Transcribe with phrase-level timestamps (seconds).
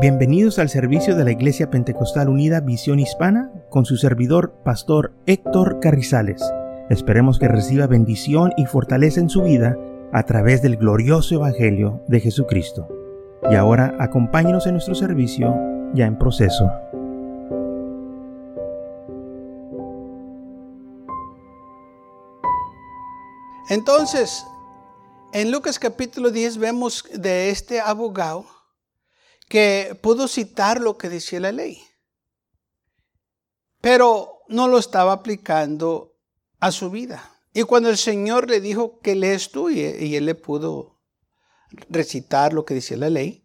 [0.00, 5.80] Bienvenidos al servicio de la Iglesia Pentecostal Unida Visión Hispana con su servidor, Pastor Héctor
[5.80, 6.40] Carrizales.
[6.88, 9.76] Esperemos que reciba bendición y fortaleza en su vida
[10.12, 12.86] a través del glorioso Evangelio de Jesucristo.
[13.50, 15.52] Y ahora acompáñenos en nuestro servicio
[15.94, 16.70] ya en proceso.
[23.68, 24.46] Entonces,
[25.32, 28.57] en Lucas capítulo 10 vemos de este abogado
[29.48, 31.82] que pudo citar lo que decía la ley,
[33.80, 36.16] pero no lo estaba aplicando
[36.60, 37.32] a su vida.
[37.52, 41.00] Y cuando el Señor le dijo que lees tú y, él le pudo
[41.88, 43.44] recitar lo que decía la ley,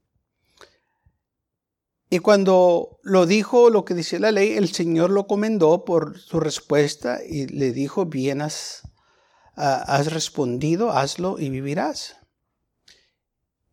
[2.09, 6.39] y cuando lo dijo lo que decía la ley, el Señor lo comendó por su
[6.39, 8.83] respuesta y le dijo, bien has,
[9.55, 12.17] ah, has respondido, hazlo y vivirás.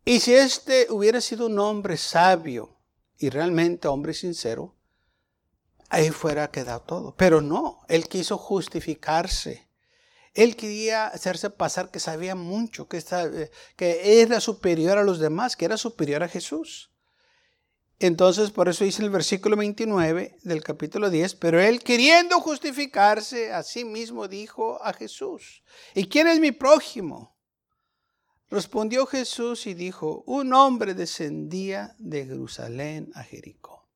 [0.03, 2.77] Y si este hubiera sido un hombre sabio
[3.17, 4.75] y realmente hombre sincero,
[5.89, 7.15] ahí fuera quedado todo.
[7.15, 9.69] Pero no, él quiso justificarse.
[10.33, 13.03] Él quería hacerse pasar que sabía mucho, que,
[13.75, 16.91] que era superior a los demás, que era superior a Jesús.
[17.99, 23.61] Entonces, por eso dice el versículo 29 del capítulo 10, pero él queriendo justificarse a
[23.61, 25.61] sí mismo dijo a Jesús,
[25.93, 27.30] ¿y quién es mi prójimo?
[28.51, 33.87] Respondió Jesús y dijo, un hombre descendía de Jerusalén a Jericó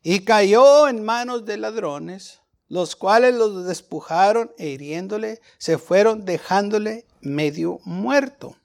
[0.00, 7.08] y cayó en manos de ladrones, los cuales lo despujaron e hiriéndole, se fueron dejándole
[7.20, 8.56] medio muerto.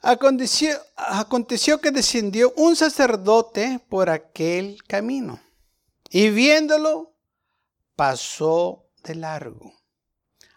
[0.00, 5.40] Aconteció, aconteció que descendió un sacerdote por aquel camino
[6.08, 7.16] y viéndolo
[7.96, 9.74] pasó de largo.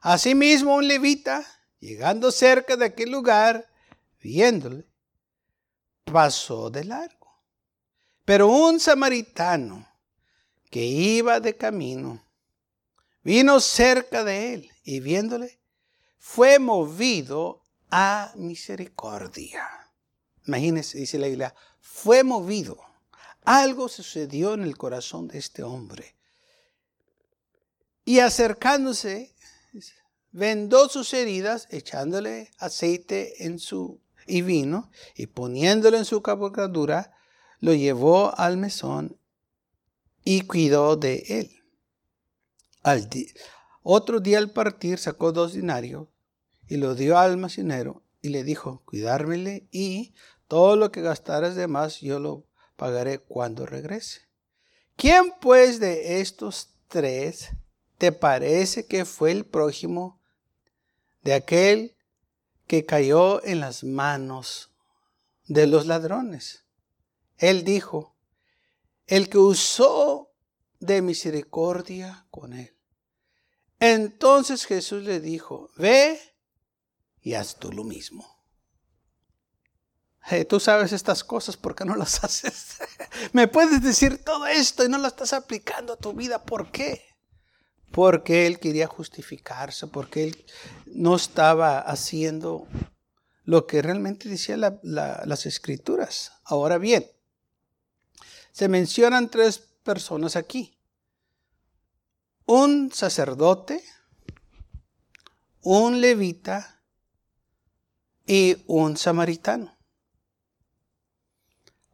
[0.02, 1.44] Asimismo un levita
[1.80, 3.70] Llegando cerca de aquel lugar,
[4.22, 4.86] viéndole,
[6.04, 7.28] pasó de largo.
[8.26, 9.88] Pero un samaritano
[10.70, 12.24] que iba de camino,
[13.24, 15.60] vino cerca de él y viéndole,
[16.18, 19.68] fue movido a misericordia.
[20.46, 22.78] Imagínense, dice la Biblia, fue movido.
[23.46, 26.16] Algo sucedió en el corazón de este hombre.
[28.04, 29.34] Y acercándose,
[30.32, 37.14] vendó sus heridas echándole aceite en su y vino y poniéndolo en su cabalgadura,
[37.60, 39.18] lo llevó al mesón
[40.24, 41.64] y cuidó de él.
[42.84, 43.10] Al
[43.82, 46.08] otro día al partir sacó dos dinarios
[46.68, 50.14] y lo dio al almacenero y le dijo, cuidármele y
[50.48, 54.22] todo lo que gastaras de más yo lo pagaré cuando regrese.
[54.96, 57.50] ¿Quién pues de estos tres
[57.98, 60.19] te parece que fue el prójimo
[61.22, 61.96] de aquel
[62.68, 64.72] que cayó en las manos
[65.46, 66.66] de los ladrones.
[67.38, 68.16] Él dijo,
[69.08, 70.32] el que usó
[70.80, 72.76] de misericordia con él.
[73.80, 76.20] Entonces Jesús le dijo, ve
[77.22, 78.44] y haz tú lo mismo.
[80.48, 82.78] tú sabes estas cosas, ¿por qué no las haces?
[83.34, 87.09] Me puedes decir todo esto y no lo estás aplicando a tu vida, ¿por qué?
[87.92, 90.46] Porque él quería justificarse, porque él
[90.86, 92.68] no estaba haciendo
[93.44, 96.34] lo que realmente decían las escrituras.
[96.44, 97.10] Ahora bien,
[98.52, 100.78] se mencionan tres personas aquí.
[102.46, 103.84] Un sacerdote,
[105.62, 106.84] un levita
[108.26, 109.76] y un samaritano.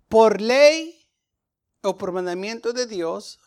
[0.09, 1.09] Por ley
[1.81, 3.39] o por mandamiento de Dios,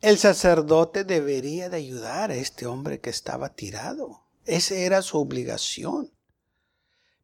[0.00, 4.22] el sacerdote debería de ayudar a este hombre que estaba tirado.
[4.44, 6.12] Esa era su obligación.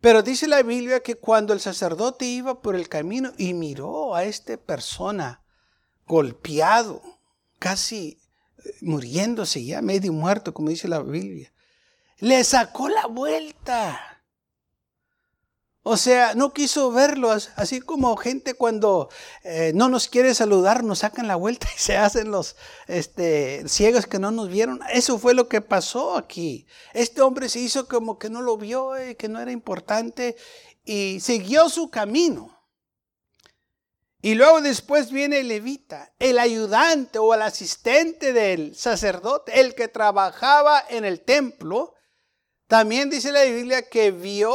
[0.00, 4.24] Pero dice la Biblia que cuando el sacerdote iba por el camino y miró a
[4.24, 5.44] esta persona
[6.06, 7.00] golpeado,
[7.60, 8.20] casi
[8.64, 11.52] eh, muriéndose ya, medio muerto, como dice la Biblia,
[12.18, 14.11] le sacó la vuelta.
[15.84, 19.08] O sea, no quiso verlo, así como gente cuando
[19.42, 22.54] eh, no nos quiere saludar, nos sacan la vuelta y se hacen los
[22.86, 24.80] este, ciegos que no nos vieron.
[24.92, 26.66] Eso fue lo que pasó aquí.
[26.94, 30.36] Este hombre se hizo como que no lo vio, eh, que no era importante
[30.84, 32.56] y siguió su camino.
[34.24, 39.88] Y luego después viene el levita, el ayudante o el asistente del sacerdote, el que
[39.88, 41.94] trabajaba en el templo.
[42.68, 44.54] También dice la Biblia que vio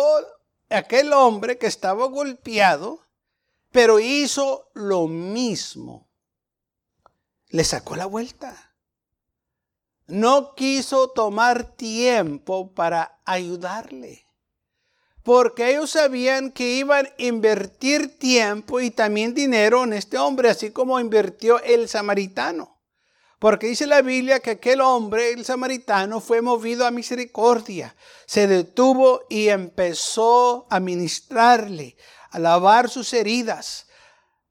[0.70, 3.02] aquel hombre que estaba golpeado,
[3.72, 6.08] pero hizo lo mismo.
[7.50, 8.74] Le sacó la vuelta.
[10.08, 14.26] No quiso tomar tiempo para ayudarle.
[15.24, 20.72] porque ellos sabían que iban a invertir tiempo y también dinero en este hombre, así
[20.72, 22.77] como invirtió el samaritano.
[23.40, 27.96] Porque dice la Biblia que aquel hombre, el samaritano, fue movido a misericordia.
[28.26, 31.96] Se detuvo y empezó a ministrarle,
[32.32, 33.88] a lavar sus heridas,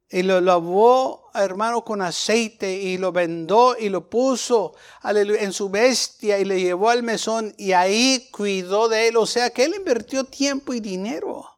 [0.08, 6.38] y lo lavó, hermano, con aceite y lo vendó y lo puso en su bestia
[6.38, 9.16] y le llevó al mesón y ahí cuidó de él.
[9.16, 11.55] O sea que él invirtió tiempo y dinero.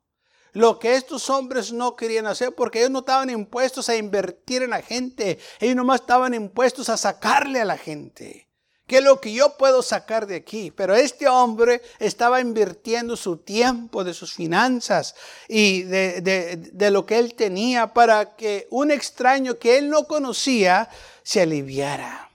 [0.59, 4.71] Lo que estos hombres no querían hacer porque ellos no estaban impuestos a invertir en
[4.71, 5.39] la gente.
[5.61, 8.49] Ellos nomás estaban impuestos a sacarle a la gente.
[8.89, 10.73] ¿Qué es lo que yo puedo sacar de aquí?
[10.73, 15.15] Pero este hombre estaba invirtiendo su tiempo, de sus finanzas
[15.47, 20.91] y de, lo que él tenía para que un extraño que él no conocía
[21.23, 22.33] se aliviara.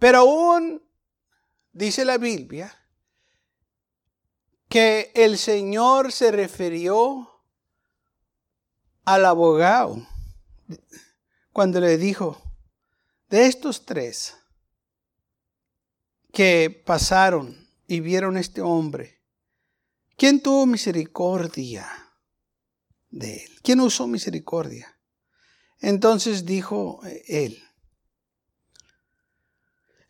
[0.00, 0.82] Pero aún,
[1.72, 2.76] dice la Biblia,
[4.74, 7.30] que el Señor se refirió
[9.04, 10.04] al abogado
[11.52, 12.42] cuando le dijo,
[13.28, 14.36] de estos tres
[16.32, 19.22] que pasaron y vieron a este hombre,
[20.16, 21.88] ¿quién tuvo misericordia
[23.10, 23.60] de él?
[23.62, 24.98] ¿Quién usó misericordia?
[25.78, 26.98] Entonces dijo
[27.28, 27.62] él,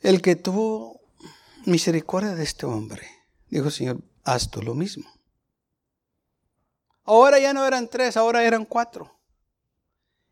[0.01, 1.03] el que tuvo
[1.67, 3.07] misericordia de este hombre,
[3.51, 5.11] dijo Señor, haz tú lo mismo.
[7.05, 9.19] Ahora ya no eran tres, ahora eran cuatro.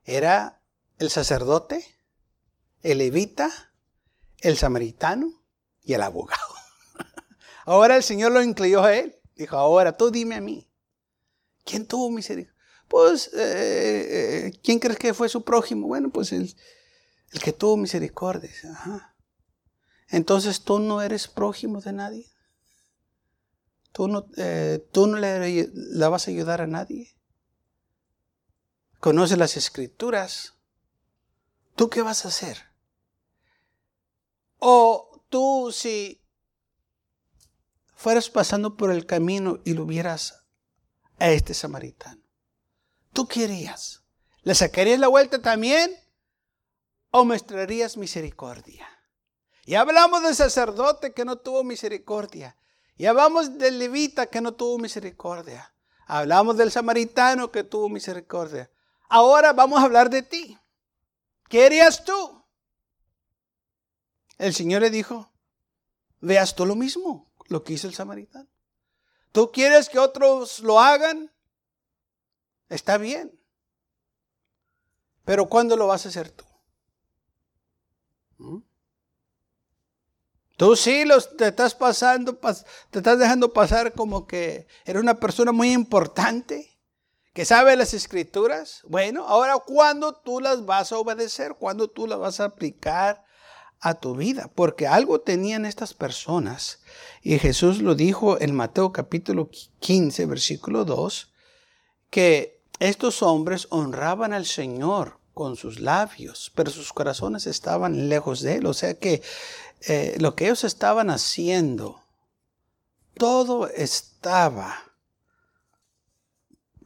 [0.04, 0.62] Era
[0.98, 1.84] el sacerdote,
[2.82, 3.72] el levita,
[4.40, 5.42] el samaritano
[5.82, 6.54] y el abogado.
[7.64, 9.16] Ahora el Señor lo incluyó a él.
[9.36, 10.68] Dijo, ahora tú dime a mí,
[11.64, 12.54] ¿quién tuvo misericordia?
[12.88, 15.86] Pues, eh, eh, ¿quién crees que fue su prójimo?
[15.86, 16.54] Bueno, pues el,
[17.32, 18.50] el que tuvo misericordia.
[20.08, 22.31] Entonces tú no eres prójimo de nadie.
[23.92, 27.14] Tú no, eh, tú no le, le vas a ayudar a nadie.
[29.00, 30.54] Conoce las escrituras.
[31.76, 32.58] ¿Tú qué vas a hacer?
[34.58, 36.22] O tú si
[37.94, 40.44] fueras pasando por el camino y lo vieras
[41.18, 42.22] a este samaritano,
[43.12, 44.02] ¿tú querías?
[44.42, 45.90] ¿Le sacarías la vuelta también?
[47.10, 48.88] ¿O mostrarías misericordia?
[49.64, 52.56] Y hablamos del sacerdote que no tuvo misericordia.
[53.02, 55.74] Y hablamos del levita que no tuvo misericordia.
[56.06, 58.70] Hablamos del samaritano que tuvo misericordia.
[59.08, 60.56] Ahora vamos a hablar de ti.
[61.48, 62.44] ¿Qué harías tú?
[64.38, 65.32] El Señor le dijo,
[66.20, 68.48] veas tú lo mismo, lo que hizo el samaritano.
[69.32, 71.32] ¿Tú quieres que otros lo hagan?
[72.68, 73.36] Está bien.
[75.24, 76.44] Pero ¿cuándo lo vas a hacer tú?
[78.38, 78.58] ¿Mm?
[80.62, 82.38] Tú sí los, te estás pasando,
[82.90, 86.78] te estás dejando pasar como que eres una persona muy importante,
[87.32, 88.82] que sabe las escrituras.
[88.86, 91.56] Bueno, ahora ¿cuándo tú las vas a obedecer?
[91.58, 93.24] ¿Cuándo tú las vas a aplicar
[93.80, 96.78] a tu vida, porque algo tenían estas personas.
[97.22, 99.50] Y Jesús lo dijo en Mateo capítulo
[99.80, 101.32] 15, versículo 2,
[102.08, 108.56] que estos hombres honraban al Señor con sus labios, pero sus corazones estaban lejos de
[108.56, 108.66] Él.
[108.66, 109.22] O sea que
[109.86, 112.02] eh, lo que ellos estaban haciendo,
[113.14, 114.92] todo estaba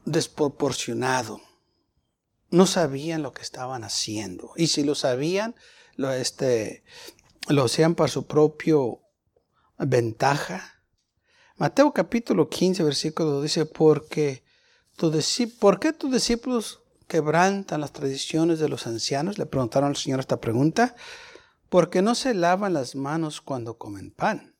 [0.04, 1.40] desproporcionado.
[2.50, 4.52] No sabían lo que estaban haciendo.
[4.56, 5.56] Y si lo sabían,
[5.96, 6.84] lo, este,
[7.48, 9.00] lo hacían para su propio
[9.78, 10.82] ventaja.
[11.56, 14.44] Mateo capítulo 15, versículo 2 dice, porque
[15.58, 19.38] ¿por qué tus discípulos quebrantan las tradiciones de los ancianos?
[19.38, 20.94] Le preguntaron al Señor esta pregunta.
[21.68, 24.54] Porque no se lavan las manos cuando comen pan.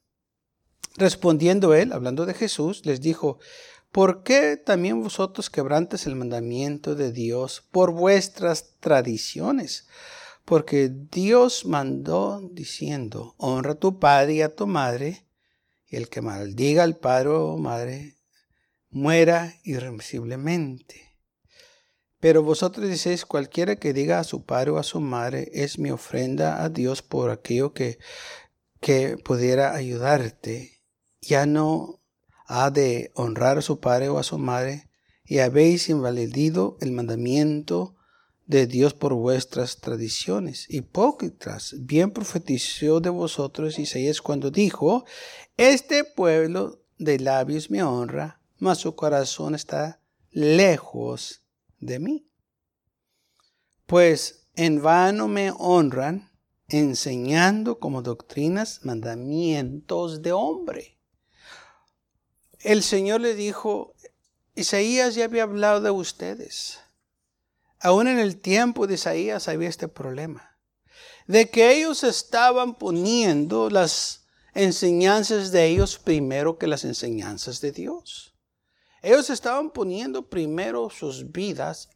[0.97, 3.39] Respondiendo él, hablando de Jesús, les dijo,
[3.93, 9.87] ¿por qué también vosotros quebrantes el mandamiento de Dios por vuestras tradiciones?
[10.45, 15.27] Porque Dios mandó diciendo, honra a tu padre y a tu madre,
[15.89, 18.17] y el que maldiga al padre o madre
[18.91, 21.06] muera irremisiblemente.
[22.21, 25.91] Pero vosotros decís, cualquiera que diga a su padre o a su madre, es mi
[25.91, 27.99] ofrenda a Dios por aquello que,
[28.81, 30.83] que pudiera ayudarte,
[31.21, 32.01] ya no
[32.47, 34.89] ha de honrar a su padre o a su madre,
[35.25, 37.97] y habéis invalidado el mandamiento
[38.47, 40.67] de Dios por vuestras tradiciones.
[40.71, 45.05] Hipócritas, bien profetizó de vosotros Isaías cuando dijo,
[45.57, 51.46] este pueblo de labios me honra, mas su corazón está lejos
[51.79, 52.31] de mí.
[53.87, 56.31] Pues en vano me honran,
[56.69, 60.99] enseñando como doctrinas mandamientos de hombre.
[62.61, 63.95] el Señor le dijo,
[64.57, 66.81] Isaías ya había hablado de ustedes.
[67.79, 70.59] Aún en el tiempo de Isaías había este problema.
[71.27, 78.36] De que ellos estaban poniendo las enseñanzas de ellos primero que las enseñanzas de Dios.
[79.07, 81.89] Ellos estaban poniendo primero sus vidas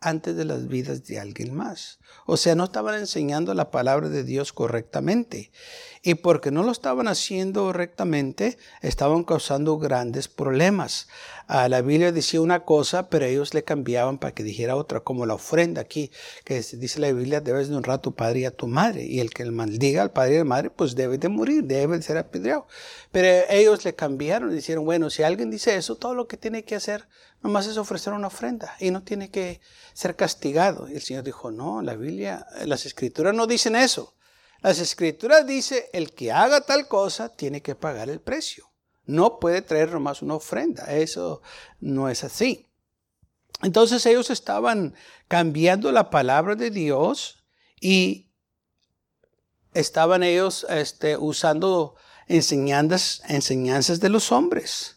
[0.00, 1.98] antes de las vidas de alguien más.
[2.26, 5.50] O sea, no estaban enseñando la palabra de Dios correctamente.
[6.02, 11.08] Y porque no lo estaban haciendo correctamente, estaban causando grandes problemas.
[11.48, 15.26] Ah, la Biblia decía una cosa, pero ellos le cambiaban para que dijera otra, como
[15.26, 16.10] la ofrenda aquí,
[16.44, 19.04] que dice la Biblia, debes de honrar a tu padre y a tu madre.
[19.04, 21.96] Y el que maldiga al padre y a la madre, pues debe de morir, debe
[21.96, 22.66] de ser apedreado.
[23.10, 26.64] Pero ellos le cambiaron y dijeron, bueno, si alguien dice eso, todo lo que tiene
[26.64, 27.08] que hacer
[27.46, 29.60] nomás es ofrecer una ofrenda y no tiene que
[29.94, 30.88] ser castigado.
[30.88, 34.14] Y el Señor dijo, no, la Biblia, las escrituras no dicen eso.
[34.62, 38.72] Las escrituras dicen, el que haga tal cosa tiene que pagar el precio.
[39.04, 40.86] No puede traer nomás una ofrenda.
[40.86, 41.40] Eso
[41.78, 42.66] no es así.
[43.62, 44.94] Entonces ellos estaban
[45.28, 47.44] cambiando la palabra de Dios
[47.80, 48.32] y
[49.72, 51.94] estaban ellos este, usando
[52.26, 54.95] enseñanzas, enseñanzas de los hombres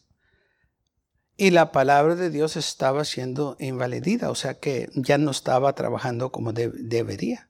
[1.40, 6.34] y la palabra de Dios estaba siendo invalidada, o sea que ya no estaba trabajando
[6.34, 7.50] como debería.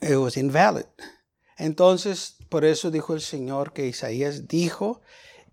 [0.00, 0.86] It was invalid.
[1.58, 5.00] Entonces, por eso dijo el Señor que Isaías dijo,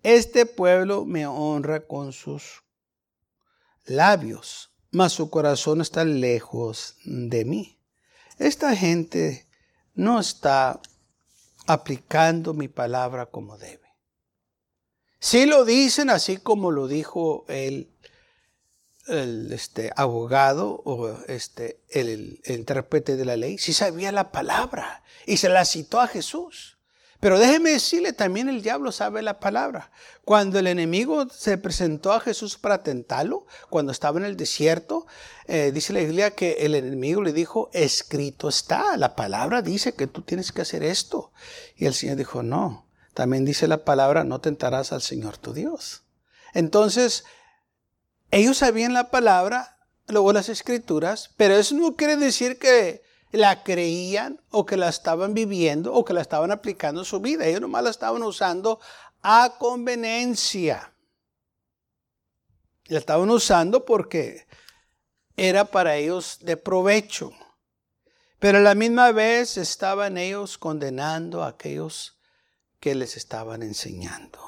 [0.04, 2.62] este pueblo me honra con sus
[3.84, 7.80] labios, mas su corazón está lejos de mí.
[8.38, 9.48] Esta gente
[9.94, 10.80] no está
[11.66, 13.87] aplicando mi palabra como debe.
[15.20, 17.90] Si lo dicen así como lo dijo el,
[19.06, 23.58] este, abogado o este, el, el, intérprete de la ley.
[23.58, 26.78] Si sabía la palabra y se la citó a Jesús.
[27.20, 29.90] Pero déjeme decirle, también el diablo sabe la palabra.
[30.24, 35.06] Cuando el enemigo se presentó a Jesús para tentarlo, cuando estaba en el desierto,
[35.46, 40.06] eh, dice la Biblia que el enemigo le dijo, escrito está, la palabra dice que
[40.06, 41.32] tú tienes que hacer esto.
[41.74, 46.02] Y el Señor dijo, no, también dice la palabra, no tentarás al Señor tu Dios.
[46.54, 47.24] Entonces,
[48.30, 54.40] ellos sabían la palabra, luego las escrituras, pero eso no quiere decir que la creían
[54.50, 57.46] o que la estaban viviendo o que la estaban aplicando en su vida.
[57.46, 58.80] Ellos nomás la estaban usando
[59.22, 60.94] a conveniencia.
[62.86, 64.46] La estaban usando porque
[65.36, 67.32] era para ellos de provecho.
[68.38, 72.17] Pero a la misma vez estaban ellos condenando a aquellos
[72.80, 74.38] que les estaban enseñando.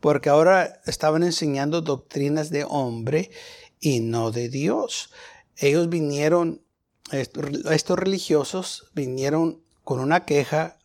[0.00, 3.30] Porque ahora estaban enseñando doctrinas de hombre
[3.80, 5.10] y no de Dios.
[5.56, 6.62] Ellos vinieron,
[7.10, 10.78] estos religiosos vinieron con una queja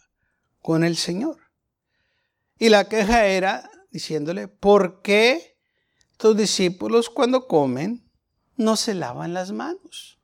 [0.61, 1.37] con el Señor.
[2.57, 5.57] Y la queja era diciéndole, ¿por qué
[6.17, 8.09] tus discípulos cuando comen
[8.57, 10.19] no se lavan las manos?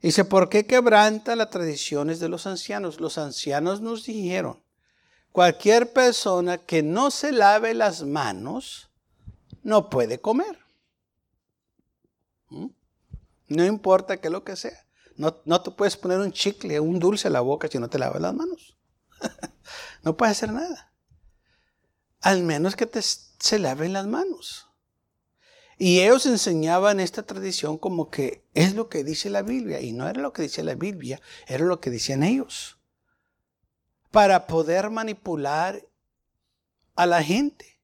[0.00, 3.00] Dice, ¿por qué quebranta las tradiciones de los ancianos?
[3.00, 4.65] Los ancianos nos dijeron
[5.36, 8.88] cualquier persona que no se lave las manos
[9.62, 10.58] no puede comer.
[12.48, 12.68] ¿Mm?
[13.48, 14.86] No importa qué lo que sea.
[15.16, 17.98] No, no te puedes poner un chicle, un dulce a la boca si no te
[17.98, 18.78] lavas las manos.
[20.02, 20.90] no puedes hacer nada.
[22.22, 24.68] Al menos que te, se laven las manos.
[25.76, 29.82] Y ellos enseñaban esta tradición como que es lo que dice la Biblia.
[29.82, 32.75] Y no era lo que dice la Biblia, era lo que decían ellos
[34.16, 35.86] para poder manipular
[36.94, 37.78] a la gente.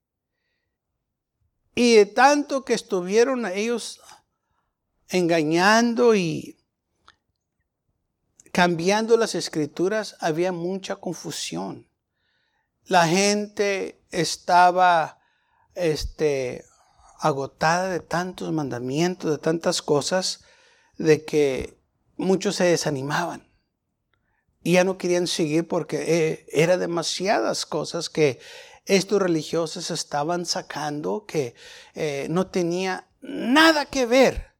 [1.74, 4.00] Y de tanto que estuvieron ellos
[5.10, 6.56] engañando y
[8.50, 11.86] cambiando las escrituras, había mucha confusión.
[12.86, 15.20] La gente estaba
[15.74, 16.64] este,
[17.18, 20.44] agotada de tantos mandamientos, de tantas cosas,
[20.96, 21.78] de que
[22.16, 23.51] muchos se desanimaban
[24.62, 28.38] y ya no querían seguir porque eh, era demasiadas cosas que
[28.84, 31.54] estos religiosos estaban sacando que
[31.94, 34.54] eh, no tenía nada que ver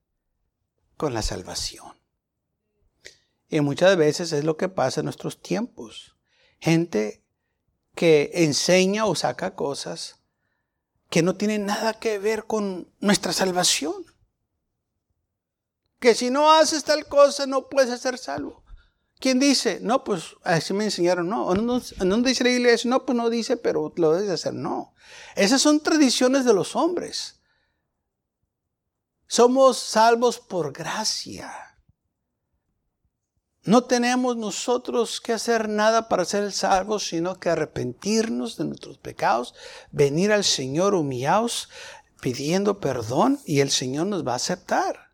[0.97, 1.93] con la salvación.
[3.49, 6.17] Y muchas veces es lo que pasa en nuestros tiempos.
[6.61, 7.23] Gente
[7.95, 10.21] que enseña o saca cosas
[11.11, 14.07] que no tienen nada que ver con nuestra salvación.
[16.01, 18.65] Que si no haces tal cosa no puedes ser salvo.
[19.23, 19.79] ¿Quién dice?
[19.81, 21.55] No, pues así me enseñaron, no.
[21.55, 22.91] ¿En dónde dice la iglesia?
[22.91, 24.53] No, pues no dice, pero lo debes hacer.
[24.53, 24.95] No.
[25.37, 27.41] Esas son tradiciones de los hombres.
[29.29, 31.53] Somos salvos por gracia.
[33.63, 39.55] No tenemos nosotros que hacer nada para ser salvos, sino que arrepentirnos de nuestros pecados,
[39.93, 41.69] venir al Señor humillados,
[42.21, 45.13] pidiendo perdón y el Señor nos va a aceptar.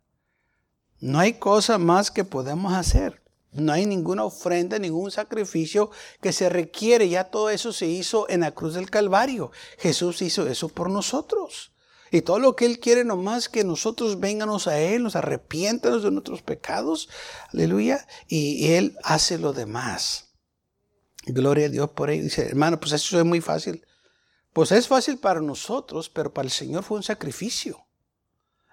[0.98, 3.17] No hay cosa más que podemos hacer.
[3.52, 5.90] No hay ninguna ofrenda, ningún sacrificio
[6.20, 7.08] que se requiere.
[7.08, 9.50] Ya todo eso se hizo en la cruz del Calvario.
[9.78, 11.72] Jesús hizo eso por nosotros.
[12.10, 16.10] Y todo lo que Él quiere nomás que nosotros vengamos a Él, nos arrepiéntanos de
[16.10, 17.08] nuestros pecados.
[17.52, 18.06] Aleluya.
[18.26, 20.30] Y, Él hace lo demás.
[21.26, 22.22] Gloria a Dios por ello.
[22.22, 23.84] Dice, hermano, pues eso es muy fácil.
[24.52, 27.86] Pues es fácil para nosotros, pero para el Señor fue un sacrificio.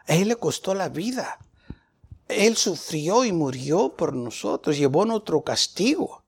[0.08, 1.39] A Él le costó la vida.
[2.27, 6.24] Él sufrió y murió por nosotros, llevó nuestro castigo.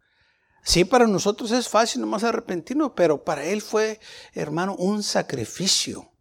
[0.63, 3.99] Sí, para nosotros es fácil nomás arrepentirnos, pero para Él fue,
[4.33, 6.11] hermano, un sacrificio.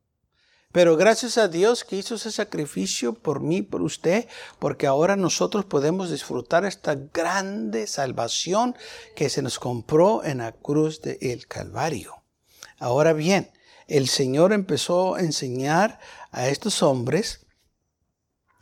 [0.72, 4.28] Pero gracias a Dios que hizo ese sacrificio por mí, por usted,
[4.58, 8.76] porque ahora nosotros podemos disfrutar esta grande salvación
[9.14, 12.22] que se nos compró en la cruz del Calvario.
[12.78, 13.50] Ahora bien,
[13.86, 15.98] el Señor empezó a enseñar
[16.30, 17.45] a estos hombres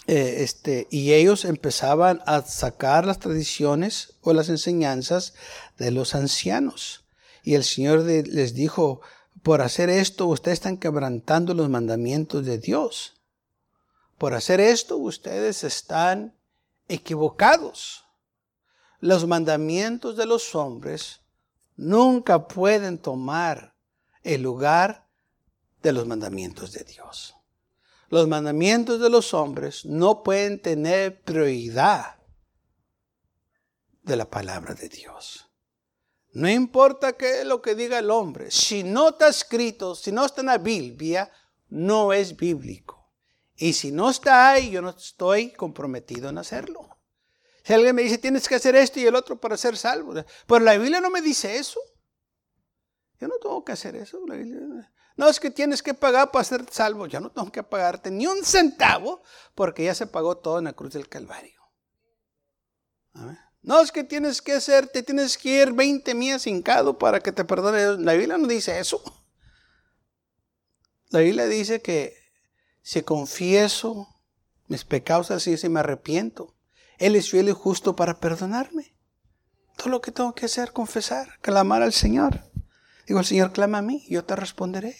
[0.06, 5.34] eh, este, y ellos empezaban a sacar las tradiciones o las enseñanzas
[5.78, 7.04] de los ancianos.
[7.42, 9.00] Y el Señor les dijo,
[9.42, 13.14] por hacer esto ustedes están quebrantando los mandamientos de Dios.
[14.18, 16.34] Por hacer esto ustedes están
[16.88, 18.04] equivocados.
[19.00, 21.20] Los mandamientos de los hombres
[21.76, 23.74] nunca pueden tomar
[24.22, 25.06] el lugar
[25.82, 27.33] de los mandamientos de Dios.
[28.14, 32.22] Los mandamientos de los hombres no pueden tener prioridad
[34.02, 35.50] de la palabra de Dios.
[36.32, 40.24] No importa qué es lo que diga el hombre, si no está escrito, si no
[40.24, 41.28] está en la Biblia,
[41.70, 43.12] no es bíblico.
[43.56, 46.96] Y si no está ahí, yo no estoy comprometido en hacerlo.
[47.64, 50.14] Si alguien me dice, tienes que hacer esto y el otro para ser salvo,
[50.46, 51.80] pero la Biblia no me dice eso.
[53.18, 54.20] Yo no tengo que hacer eso.
[55.16, 57.06] No es que tienes que pagar para ser salvo.
[57.06, 59.22] Yo no tengo que pagarte ni un centavo
[59.54, 61.62] porque ya se pagó todo en la cruz del Calvario.
[63.62, 67.32] No es que tienes que hacer, te tienes que ir 20 millas hincado para que
[67.32, 68.02] te perdone.
[68.02, 69.02] La Biblia no dice eso.
[71.10, 72.16] La Biblia dice que
[72.82, 74.08] si confieso
[74.66, 76.56] mis pecados así, si me arrepiento,
[76.98, 78.94] Él es fiel y justo para perdonarme.
[79.76, 82.44] Todo lo que tengo que hacer, confesar, clamar al Señor.
[83.06, 84.96] Digo, el Señor clama a mí, yo te responderé.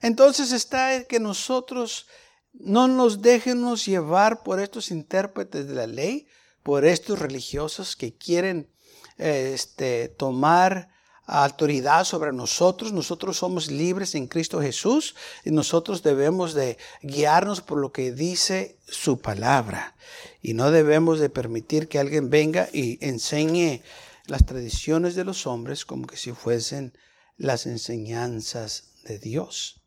[0.00, 2.06] Entonces está que nosotros
[2.52, 6.26] no nos dejemos llevar por estos intérpretes de la ley,
[6.62, 8.70] por estos religiosos que quieren
[9.18, 10.88] este, tomar
[11.26, 12.92] autoridad sobre nosotros.
[12.92, 18.78] Nosotros somos libres en Cristo Jesús y nosotros debemos de guiarnos por lo que dice
[18.86, 19.96] su palabra.
[20.42, 23.82] Y no debemos de permitir que alguien venga y enseñe
[24.26, 26.96] las tradiciones de los hombres como que si fuesen
[27.36, 29.82] las enseñanzas de Dios.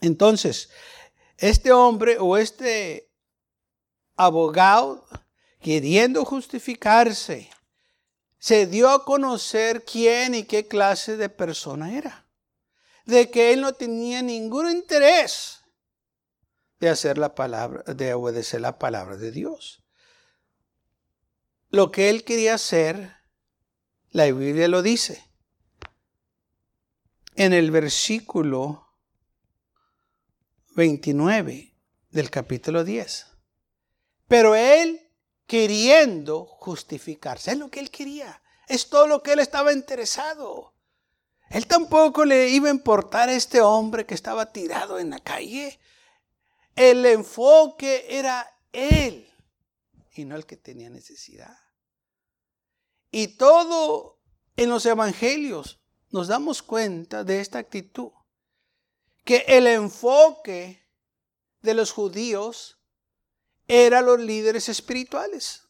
[0.00, 0.70] Entonces,
[1.38, 3.10] este hombre o este
[4.16, 5.06] abogado,
[5.60, 7.50] queriendo justificarse,
[8.38, 12.26] se dio a conocer quién y qué clase de persona era.
[13.04, 15.60] De que él no tenía ningún interés
[16.80, 19.84] de hacer la palabra, de obedecer la palabra de Dios.
[21.70, 23.21] Lo que él quería hacer,
[24.12, 25.26] la Biblia lo dice
[27.34, 28.86] en el versículo
[30.74, 31.74] 29
[32.10, 33.26] del capítulo 10.
[34.28, 35.00] Pero él
[35.46, 40.74] queriendo justificarse, es lo que él quería, es todo lo que él estaba interesado.
[41.48, 45.78] Él tampoco le iba a importar a este hombre que estaba tirado en la calle.
[46.74, 49.28] El enfoque era él
[50.14, 51.61] y no el que tenía necesidad.
[53.12, 54.18] Y todo
[54.56, 58.10] en los evangelios nos damos cuenta de esta actitud.
[59.24, 60.82] Que el enfoque
[61.60, 62.78] de los judíos
[63.68, 65.68] era los líderes espirituales,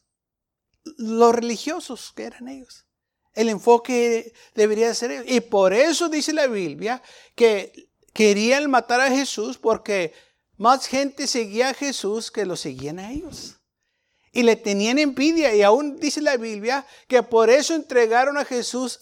[0.97, 2.85] los religiosos que eran ellos.
[3.33, 5.25] El enfoque debería ser ellos.
[5.27, 7.03] Y por eso dice la Biblia
[7.35, 10.13] que querían matar a Jesús porque
[10.57, 13.59] más gente seguía a Jesús que lo seguían a ellos.
[14.33, 15.55] Y le tenían envidia.
[15.55, 18.99] Y aún dice la Biblia que por eso entregaron a Jesús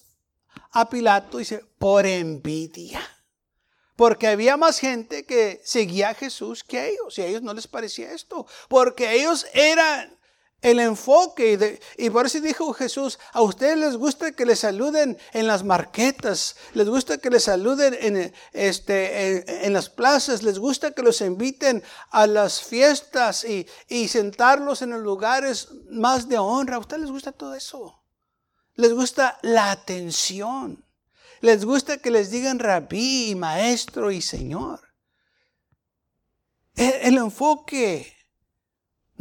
[0.72, 3.02] a Pilato, dice, por envidia.
[3.96, 7.54] Porque había más gente que seguía a Jesús que a ellos y a ellos no
[7.54, 8.46] les parecía esto.
[8.68, 10.18] Porque ellos eran
[10.62, 11.80] el enfoque.
[11.98, 16.56] y por eso dijo Jesús, a ustedes les gusta que les saluden en las marquetas,
[16.74, 22.28] les gusta que les saluden en, este, las plazas, les gusta que los inviten a
[22.28, 23.68] las fiestas y,
[24.08, 26.76] sentarlos en los lugares más de honra.
[26.76, 28.04] A ustedes les gusta todo eso.
[28.76, 30.86] Les gusta la atención.
[31.40, 34.82] Les gusta que les digan rabí, maestro y señor.
[36.76, 38.21] el enfoque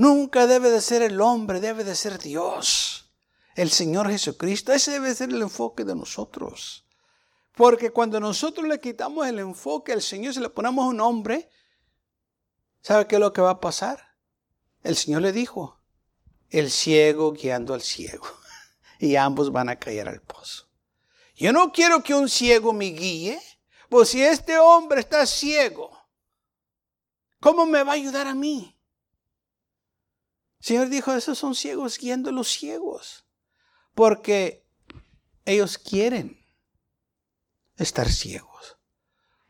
[0.01, 3.13] Nunca debe de ser el hombre, debe de ser Dios,
[3.55, 4.73] el Señor Jesucristo.
[4.73, 6.87] Ese debe ser el enfoque de nosotros.
[7.55, 11.51] Porque cuando nosotros le quitamos el enfoque al Señor, si le ponemos un hombre,
[12.81, 14.17] ¿sabe qué es lo que va a pasar?
[14.83, 15.83] El Señor le dijo,
[16.49, 18.27] el ciego guiando al ciego.
[18.99, 20.71] Y ambos van a caer al pozo.
[21.37, 23.39] Yo no quiero que un ciego me guíe,
[23.91, 25.91] pues si este hombre está ciego,
[27.39, 28.80] ¿cómo me va a ayudar a mí?
[30.61, 33.27] Señor dijo, esos son ciegos guiando a los ciegos,
[33.95, 34.67] porque
[35.45, 36.39] ellos quieren
[37.77, 38.79] estar ciegos.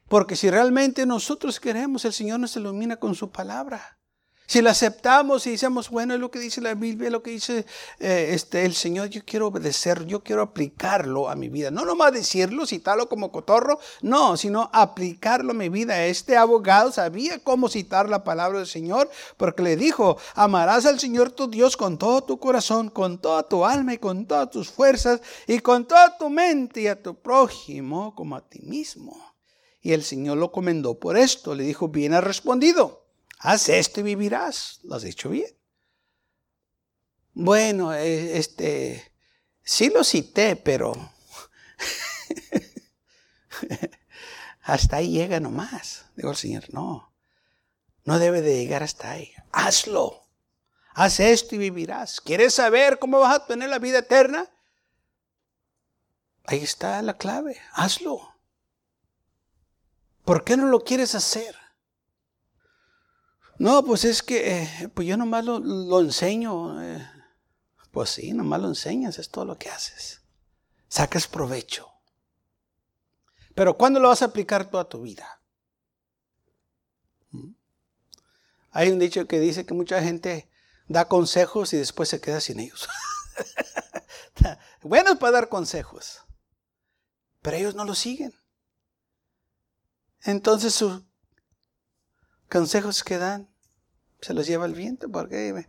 [0.09, 4.00] Porque si realmente nosotros queremos, el Señor nos ilumina con su palabra.
[4.51, 7.31] Si la aceptamos y decimos, bueno, es lo que dice la Biblia, es lo que
[7.31, 7.65] dice
[8.01, 11.71] eh, este, el Señor, yo quiero obedecer, yo quiero aplicarlo a mi vida.
[11.71, 16.05] No nomás decirlo, citarlo como cotorro, no, sino aplicarlo a mi vida.
[16.05, 21.31] Este abogado sabía cómo citar la palabra del Señor, porque le dijo, amarás al Señor
[21.31, 25.21] tu Dios con todo tu corazón, con toda tu alma y con todas tus fuerzas
[25.47, 29.17] y con toda tu mente y a tu prójimo como a ti mismo.
[29.81, 33.00] Y el Señor lo comendó por esto, le dijo, bien has respondido
[33.41, 34.81] haz esto y vivirás.
[34.85, 35.51] Lo has hecho bien.
[37.33, 39.13] Bueno, eh, este,
[39.63, 40.93] sí lo cité, pero
[44.63, 46.07] hasta ahí llega nomás.
[46.17, 47.13] Digo el Señor, no,
[48.05, 49.33] no debe de llegar hasta ahí.
[49.53, 50.23] Hazlo.
[50.93, 52.21] Haz esto y vivirás.
[52.21, 54.51] ¿Quieres saber cómo vas a tener la vida eterna?
[56.45, 57.59] Ahí está la clave.
[57.73, 58.35] Hazlo.
[60.25, 61.60] ¿Por qué no lo quieres hacer?
[63.61, 66.83] No, pues es que eh, pues yo nomás lo, enseño.
[66.83, 67.07] Eh.
[67.91, 70.23] Pues sí, nomás lo enseñas, es todo lo que haces.
[70.89, 71.87] Sacas provecho.
[73.55, 75.43] Pero ¿cuándo lo vas a aplicar toda tu vida?
[77.33, 77.53] ¿Mm?
[78.71, 80.51] Hay un dicho que dice que mucha gente
[80.89, 82.89] da consejos y después se queda sin ellos.
[84.81, 86.23] bueno para dar consejos,
[87.43, 88.33] pero ellos no lo siguen.
[90.23, 91.03] Entonces sus
[92.51, 93.49] consejos que dan
[94.21, 95.67] se los lleva el viento porque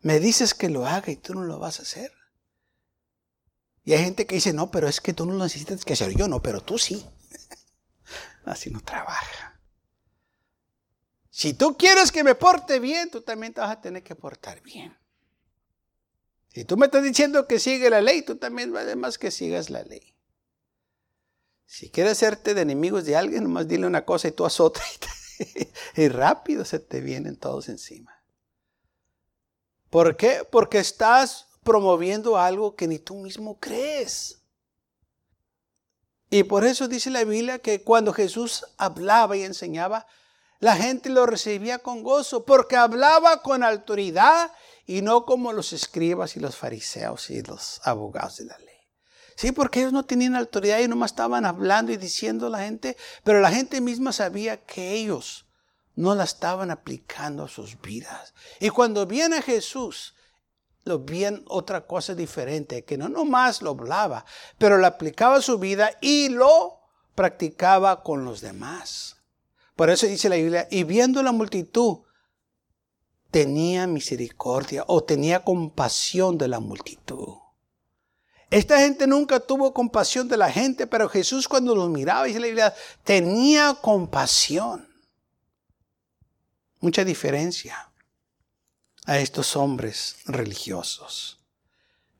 [0.00, 2.12] me dices que lo haga y tú no lo vas a hacer.
[3.84, 6.14] Y hay gente que dice, no, pero es que tú no lo necesitas que hacer
[6.14, 7.04] yo, no, pero tú sí.
[8.44, 9.60] Así no trabaja.
[11.30, 14.62] Si tú quieres que me porte bien, tú también te vas a tener que portar
[14.62, 14.96] bien.
[16.48, 19.82] Si tú me estás diciendo que sigue la ley, tú también además que sigas la
[19.82, 20.14] ley.
[21.64, 24.82] Si quieres hacerte de enemigos de alguien, nomás dile una cosa y tú haz otra.
[26.12, 28.22] rápido se te vienen todos encima.
[29.90, 30.46] ¿Por qué?
[30.50, 34.42] Porque estás promoviendo algo que ni tú mismo crees.
[36.30, 40.06] Y por eso dice la Biblia que cuando Jesús hablaba y enseñaba,
[40.60, 44.52] la gente lo recibía con gozo, porque hablaba con autoridad
[44.86, 48.69] y no como los escribas y los fariseos y los abogados de la ley.
[49.40, 52.98] Sí, porque ellos no tenían autoridad y nomás estaban hablando y diciendo a la gente,
[53.24, 55.46] pero la gente misma sabía que ellos
[55.94, 58.34] no la estaban aplicando a sus vidas.
[58.60, 60.14] Y cuando viene Jesús,
[60.84, 64.26] lo bien otra cosa diferente, que no nomás lo hablaba,
[64.58, 66.78] pero lo aplicaba a su vida y lo
[67.14, 69.16] practicaba con los demás.
[69.74, 72.00] Por eso dice la Biblia, y viendo la multitud,
[73.30, 77.38] tenía misericordia o tenía compasión de la multitud.
[78.50, 82.46] Esta gente nunca tuvo compasión de la gente, pero Jesús cuando los miraba, dice la
[82.46, 84.88] Biblia, tenía compasión.
[86.80, 87.92] Mucha diferencia
[89.06, 91.38] a estos hombres religiosos,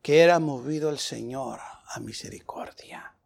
[0.02, 3.16] que era movido el Señor a misericordia,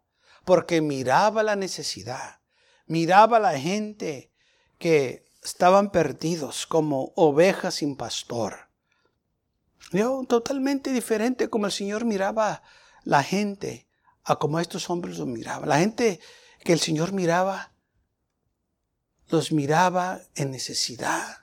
[0.43, 2.39] porque miraba la necesidad,
[2.87, 4.31] miraba a la gente
[4.79, 8.69] que estaban perdidos como ovejas sin pastor.
[9.91, 12.63] Yo, totalmente diferente como el Señor miraba
[13.05, 13.87] la gente
[14.23, 15.69] a como estos hombres los miraban.
[15.69, 16.19] La gente
[16.59, 17.71] que el Señor miraba,
[19.29, 21.37] los miraba en necesidad.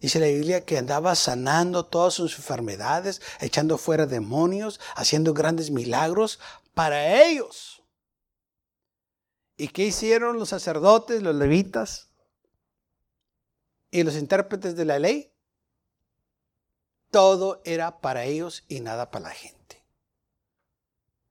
[0.00, 6.38] Dice la Biblia que andaba sanando todas sus enfermedades, echando fuera demonios, haciendo grandes milagros
[6.74, 7.82] para ellos.
[9.56, 12.10] ¿Y qué hicieron los sacerdotes, los levitas
[13.90, 15.32] y los intérpretes de la ley?
[17.16, 19.82] todo era para ellos y nada para la gente.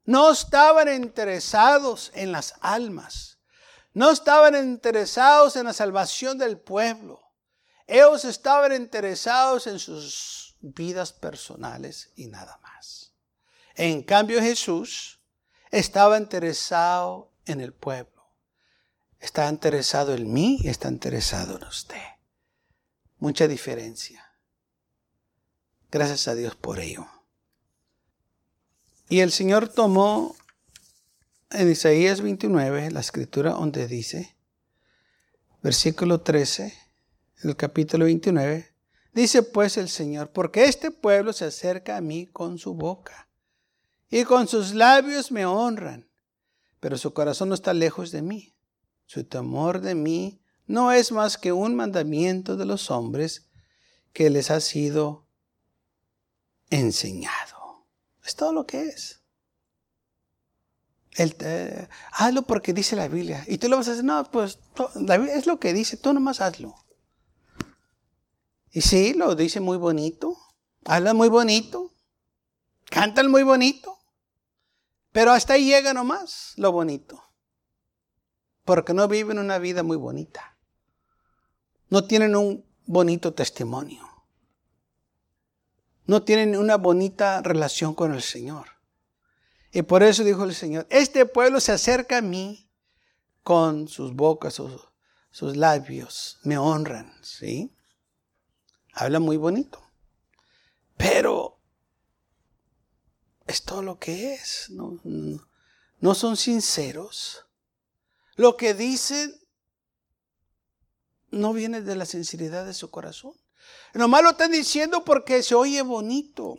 [0.05, 3.39] No estaban interesados en las almas.
[3.93, 7.31] No estaban interesados en la salvación del pueblo.
[7.87, 13.13] Ellos estaban interesados en sus vidas personales y nada más.
[13.75, 15.19] En cambio Jesús
[15.71, 18.15] estaba interesado en el pueblo.
[19.19, 22.03] Está interesado en mí y está interesado en usted.
[23.17, 24.23] Mucha diferencia.
[25.89, 27.07] Gracias a Dios por ello.
[29.07, 30.35] Y el Señor tomó
[31.51, 34.35] en Isaías 29 la escritura donde dice,
[35.61, 36.73] versículo 13,
[37.43, 38.73] el capítulo 29,
[39.13, 43.29] dice pues el Señor, porque este pueblo se acerca a mí con su boca
[44.09, 46.09] y con sus labios me honran,
[46.79, 48.55] pero su corazón no está lejos de mí.
[49.05, 53.49] Su temor de mí no es más que un mandamiento de los hombres
[54.13, 55.27] que les ha sido
[56.71, 57.34] enseñado.
[58.25, 59.21] Es todo lo que es.
[61.11, 61.35] El,
[62.11, 63.45] hazlo porque dice la Biblia.
[63.47, 64.59] Y tú lo vas a hacer, no, pues
[64.95, 66.75] la Biblia es lo que dice, tú nomás hazlo.
[68.71, 70.37] Y sí, lo dice muy bonito,
[70.83, 71.93] habla muy bonito,
[72.85, 73.97] cantan muy bonito,
[75.13, 77.23] pero hasta ahí llega nomás lo bonito.
[78.65, 80.57] Porque no viven una vida muy bonita.
[81.89, 84.14] No tienen un bonito testimonio.
[86.05, 88.67] No tienen una bonita relación con el Señor.
[89.71, 92.69] Y por eso dijo el Señor, este pueblo se acerca a mí
[93.43, 94.87] con sus bocas, sus,
[95.31, 97.75] sus labios, me honran, ¿sí?
[98.93, 99.83] Habla muy bonito.
[100.95, 101.59] Pero
[103.45, 104.69] es todo lo que es.
[104.69, 104.99] No,
[105.99, 107.45] no, son sinceros.
[108.35, 109.39] Lo que dicen
[111.31, 113.33] no viene de la sinceridad de su corazón.
[113.93, 116.57] Nomás lo están diciendo porque se oye bonito.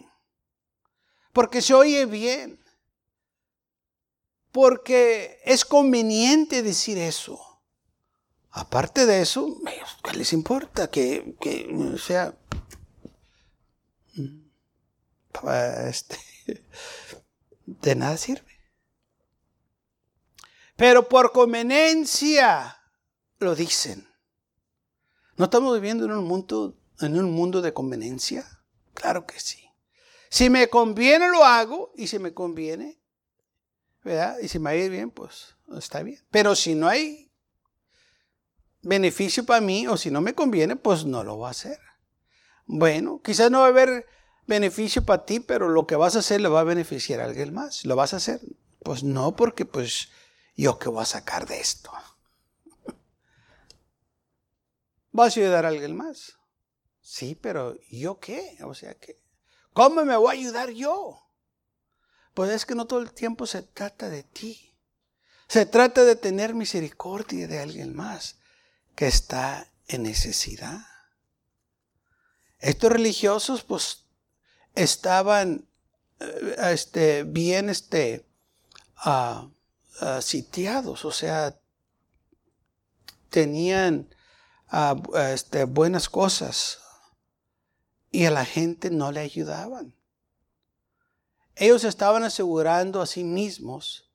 [1.33, 2.59] Porque se oye bien.
[4.53, 7.39] Porque es conveniente decir eso.
[8.51, 9.61] Aparte de eso,
[10.03, 10.91] ¿qué les importa?
[10.91, 11.37] Que,
[11.99, 12.35] sea...
[14.15, 14.47] Mm,
[15.89, 16.17] este,
[17.67, 18.57] de nada sirve.
[20.75, 22.79] Pero por conveniencia
[23.39, 24.09] lo dicen.
[25.37, 28.47] ¿No estamos viviendo en un mundo, en un mundo de conveniencia?
[28.95, 29.67] Claro que sí.
[30.29, 31.93] Si me conviene, lo hago.
[31.97, 32.99] Y si me conviene,
[34.03, 34.39] ¿verdad?
[34.41, 36.21] Y si me va a ir bien, pues está bien.
[36.31, 37.31] Pero si no hay
[38.83, 41.79] beneficio para mí o si no me conviene, pues no lo voy a hacer.
[42.67, 44.07] Bueno, quizás no va a haber
[44.47, 47.53] beneficio para ti, pero lo que vas a hacer le va a beneficiar a alguien
[47.53, 47.85] más.
[47.85, 48.41] ¿Lo vas a hacer?
[48.83, 50.09] Pues no, porque pues
[50.57, 51.91] yo qué voy a sacar de esto.
[55.13, 56.37] ¿Vas a ayudar a alguien más?
[57.09, 58.59] Sí, pero ¿yo qué?
[58.65, 59.23] O sea que,
[59.73, 61.23] ¿cómo me voy a ayudar yo?
[62.35, 64.77] Pues es que no todo el tiempo se trata de ti.
[65.47, 68.41] Se trata de tener misericordia de alguien más
[68.97, 70.81] que está en necesidad.
[72.59, 74.07] Estos religiosos pues
[74.75, 75.69] estaban
[76.19, 78.27] eh, este, bien este,
[79.07, 79.49] uh,
[80.21, 81.57] sitiados, o sea,
[83.31, 84.13] tenían
[84.73, 86.81] uh, este, buenas cosas
[88.11, 89.95] y a la gente no le ayudaban.
[91.55, 94.11] Ellos estaban asegurando a sí mismos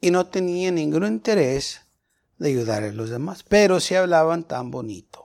[0.00, 1.82] y no tenían ningún interés
[2.38, 5.24] de ayudar a los demás, pero sí hablaban tan bonito.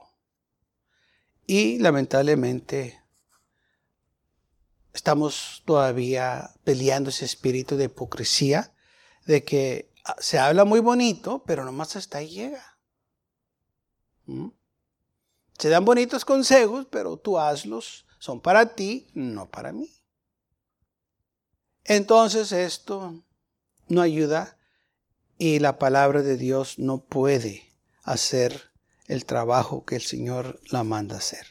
[1.46, 3.02] Y lamentablemente
[4.94, 8.72] estamos todavía peleando ese espíritu de hipocresía,
[9.26, 12.78] de que se habla muy bonito, pero nomás hasta ahí llega.
[14.26, 14.48] ¿Mm?
[15.62, 19.88] Se dan bonitos consejos, pero tú hazlos, son para ti, no para mí.
[21.84, 23.22] Entonces esto
[23.86, 24.58] no ayuda
[25.38, 27.72] y la palabra de Dios no puede
[28.02, 28.72] hacer
[29.06, 31.46] el trabajo que el Señor la manda hacer.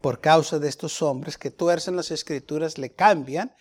[0.00, 3.54] Por causa de estos hombres que tuercen las escrituras, le cambian,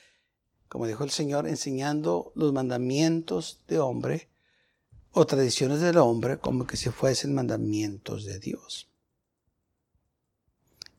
[0.69, 4.29] como dijo el Señor, enseñando los mandamientos de hombre
[5.11, 8.87] o tradiciones del hombre como que si fuesen mandamientos de Dios.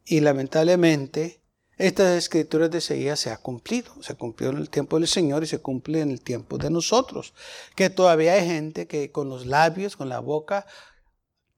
[0.05, 1.43] Y lamentablemente,
[1.79, 5.47] estas escrituras de Isaías se ha cumplido, se cumplió en el tiempo del Señor y
[5.47, 7.35] se cumple en el tiempo de nosotros,
[7.75, 10.67] que todavía hay gente que con los labios, con la boca,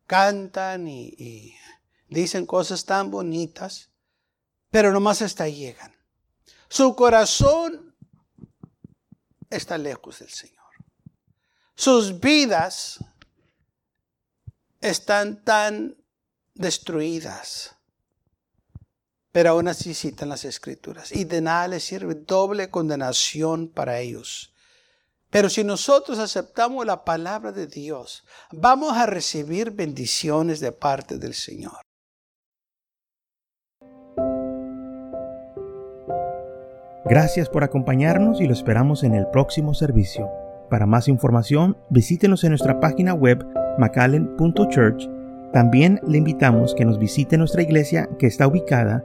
[0.07, 1.57] cantan y,
[2.09, 3.91] dicen cosas tan bonitas,
[4.71, 5.95] pero nomás hasta ahí llegan.
[6.69, 7.95] Su corazón
[9.51, 10.55] está lejos del Señor.
[11.75, 12.99] Sus vidas
[14.81, 15.97] están tan
[16.55, 17.74] destruidas
[19.35, 21.11] pero aún así citan las escrituras.
[21.11, 24.55] Y de nada les sirve doble condenación para ellos.
[25.29, 31.35] Pero si nosotros aceptamos la palabra de Dios, vamos a recibir bendiciones de parte del
[31.35, 31.73] Señor.
[37.05, 40.31] Gracias por acompañarnos y lo esperamos en el próximo servicio.
[40.71, 43.45] Para más información, visítenos en nuestra página web
[43.79, 45.09] macallen.church.
[45.53, 49.05] También le invitamos que nos visite nuestra iglesia que está ubicada